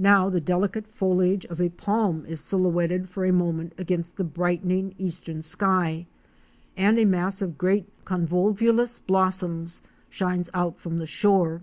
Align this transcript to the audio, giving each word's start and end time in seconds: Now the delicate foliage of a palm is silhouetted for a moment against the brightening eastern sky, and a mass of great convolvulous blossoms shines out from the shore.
Now 0.00 0.28
the 0.28 0.40
delicate 0.40 0.88
foliage 0.88 1.44
of 1.46 1.60
a 1.60 1.68
palm 1.68 2.26
is 2.26 2.40
silhouetted 2.40 3.08
for 3.08 3.24
a 3.24 3.32
moment 3.32 3.72
against 3.78 4.16
the 4.16 4.24
brightening 4.24 4.96
eastern 4.98 5.42
sky, 5.42 6.08
and 6.76 6.98
a 6.98 7.04
mass 7.04 7.40
of 7.40 7.56
great 7.56 7.86
convolvulous 8.04 8.98
blossoms 8.98 9.82
shines 10.08 10.50
out 10.54 10.80
from 10.80 10.96
the 10.98 11.06
shore. 11.06 11.62